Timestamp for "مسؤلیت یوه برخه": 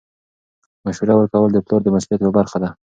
1.95-2.57